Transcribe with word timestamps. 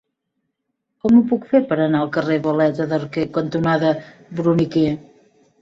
Com 1.05 1.19
ho 1.19 1.21
puc 1.33 1.45
fer 1.51 1.61
per 1.73 1.77
anar 1.85 2.01
al 2.05 2.09
carrer 2.17 2.37
Valeta 2.47 2.87
d'Arquer 2.95 3.27
cantonada 3.37 3.93
Bruniquer? 4.41 4.91